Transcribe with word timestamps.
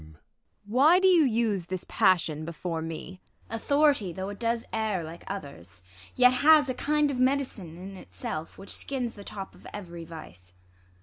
Why 0.65 0.97
do 0.99 1.07
you 1.07 1.23
use 1.25 1.67
this 1.67 1.85
passion 1.87 2.43
before 2.43 2.81
me? 2.81 3.21
IsAB. 3.51 3.55
Authority, 3.55 4.11
though 4.11 4.29
it 4.29 4.39
does 4.39 4.65
err 4.73 5.03
like 5.03 5.23
others. 5.27 5.83
Yet 6.15 6.33
has 6.41 6.69
a 6.69 6.73
kind 6.73 7.11
of 7.11 7.17
med'cine 7.19 7.77
in 7.77 7.95
itself, 7.97 8.57
"Which 8.57 8.73
skins 8.75 9.13
the 9.13 9.23
top 9.23 9.53
of 9.53 9.67
every 9.71 10.03
vice. 10.03 10.53